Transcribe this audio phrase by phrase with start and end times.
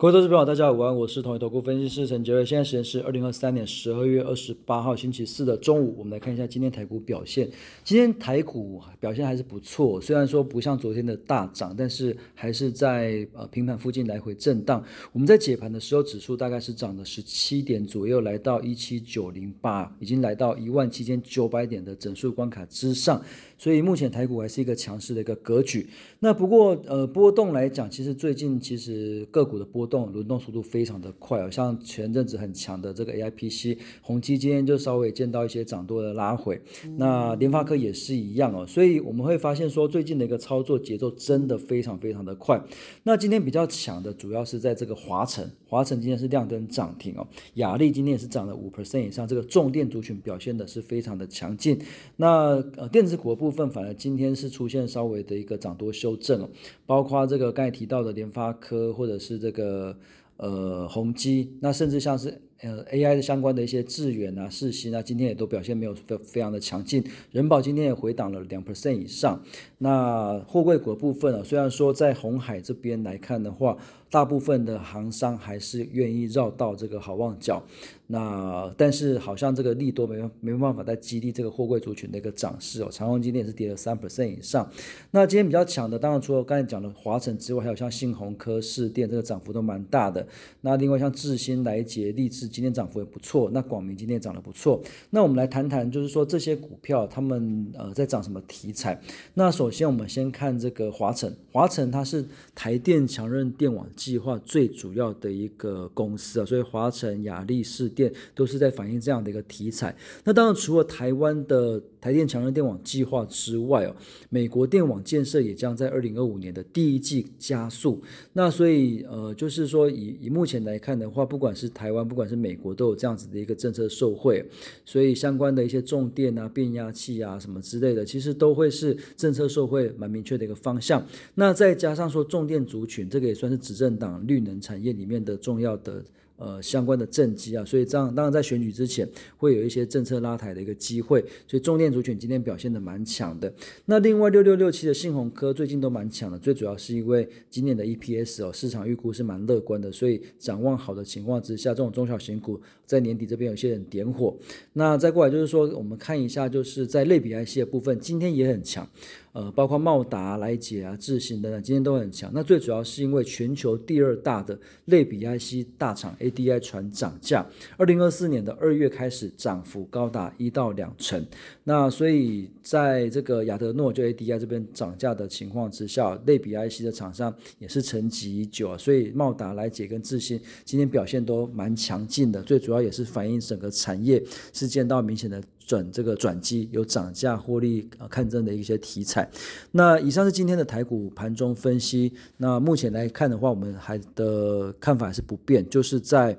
[0.00, 2.46] 各位投资朋友，大家午安，我是统一投顾分析师陈杰瑞。
[2.46, 7.50] 现在时间是二零二三年十二月二十八号星期四的中午，我们来看一下今天台股表现。
[7.82, 14.80] 今天台股表现还是不错，虽然说不像昨天的大涨，但是还是在呃平盘附近来回震荡。
[15.10, 23.20] 我们在解盘的时候，指数大概是涨了十七点左右，来到一七九零八，已经来到一万七千九百点的整数关卡之上。
[23.60, 25.88] 所以目前台股还是一个强势的一个格局。
[26.20, 36.60] 那不过呃波动来讲，其实最近其实个股的波动轮动速度非常的快哦，像前阵子很强的这个 AIPC 宏基今天就稍微见到一些涨多的拉回，
[36.96, 42.62] 那联发科也是一样哦，所以我们会发现说最近的一个操作节奏真的非常非常的快。
[43.02, 51.78] 那今天比较强的主要是在这个华晨，华晨今天是亮灯涨停哦，雅力今天也是涨了五 percent 以上，这个重电族群表现的是非常的强劲。
[52.16, 56.48] 那呃电子股的部分反而今天是出现稍微的一个涨多修正哦，
[56.86, 59.96] 包括这个刚才提到的联发科或者是这个呃
[60.36, 67.04] 呃宏基，那甚至像是呃 AI 的相关的一些智远啊、世芯啊，今天也都表现没有非非常的强劲。
[67.30, 69.42] 人保今天也回档了两 percent 以上。
[69.78, 73.76] 那货柜股的部分啊，虽然说在红海这边来看的话，
[74.10, 77.62] 大部分的行商还是愿意绕道这个好望角，
[78.08, 82.88] 那但是好像这个利多没没办法再激励这个货柜族群的一个涨势哦。
[82.90, 84.68] 长虹今天也是跌了三 percent 以上。
[85.12, 90.26] 那今天比较强的，当然除了刚才讲的华晨之外，还有像信鸿科、市电这个涨幅都蛮大的。
[90.62, 93.50] 那另外像智新、来捷、立志今天涨幅也不错。
[93.52, 94.80] 那广明今天涨得不错。
[95.10, 99.00] 那我们来谈谈，就是说这些股票他们呃在涨什么题材？
[99.34, 102.24] 那首先我们先看这个华晨，华晨它是
[102.54, 103.86] 台电强韧电网。
[103.94, 109.94] 计划最主要的一个公司啊，所以华晨、雅力士电都是在反映这样的一个题材。
[110.24, 113.96] 那当然，除了台湾的台电强韧电网计划之外哦，
[114.30, 118.00] 美国电网建设也将在二零二五年的第一季加速。
[118.34, 124.48] 那所以呃，就是说以以目前来看的话，不管是台湾，不管是美国，都有这样子的一个政策受惠，
[124.84, 131.04] 所以相关的一些重电啊、变压器啊什么之类的，其实都会是政策受惠蛮明确的一个方向。
[131.34, 133.88] 那再加上说重电族群，这个也算是执政。
[133.88, 136.04] 政党绿能产业里面的重要的。
[136.38, 139.06] 呃，相关的政绩啊，所以这样当然在选举之前
[139.36, 143.52] 会有一些政策拉抬的一个机会，所以重电族群今天表现的蛮强的。
[143.86, 154.36] 那另外六六六七的信鸿科最近都蛮强的，最主要是因为今年的 EPS 哦，市场预估是蛮乐观的，所以展望好的情况之下，这种中小型股在年底这边有些人点火。
[154.74, 158.88] 那再过来就是说，我们看一下就是在类比 IC 的部分，今天也很强，
[159.32, 162.30] 呃，包括茂达、来捷啊、智行等等，今天都很强。
[162.32, 166.14] 那最主要是因为全球第二大的类比 IC 大厂。
[166.30, 167.46] ADI 船涨价，
[167.76, 171.24] 二零二四年的二月开始涨幅高达一到两成。
[171.64, 178.76] 那所以在这个亚德诺就 ADI 这边涨价的情况之下，类比 IC 的厂商也是沉寂已久。
[178.76, 184.22] 所以茂达、来捷跟智新今天表现都蛮强劲的，最主要也是反映整个产业
[184.52, 189.30] 是见到明显的转这个转机，有涨价获利啊看证的一些题材。
[189.70, 192.10] 那以上是今天的台股盘中分析。
[192.38, 196.36] 那目前来看的话，我们还的看法是不变，就是在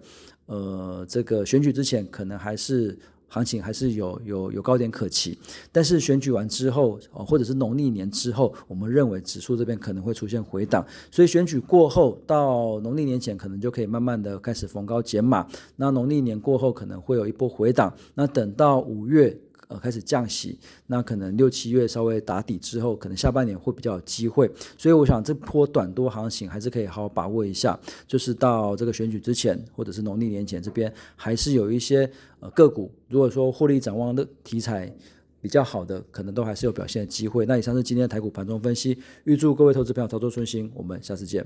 [0.48, 2.98] 呃这个选举之前，可能还是
[3.30, 5.38] 行情还是有有有高点可期，
[5.72, 15.48] 但是选举完之后，或者是农历年之后，我们认为指数这边可能会出现回档，所以选举过后到农历年前，可能就可以慢慢的开始逢高减码。
[15.78, 19.40] 那农历年过后可能会有一波回档，那等到五月。
[19.70, 20.58] 呃，开始降息，
[20.88, 32.10] 那可能六七月稍微打底之后，可能下半年会比较有机会，所以我想这波短多行情还是可以好好把握一下，就是到这个选举之前，或者是农历年前这边，还是有一些
[32.40, 34.92] 呃个股，如果说获利展望的题材
[35.40, 37.46] 比较好的，可能都还是有表现的机会。
[37.46, 41.46] 那以上是今天的台股盘中分析，预祝各位投资朋友操作顺心，我们下次见。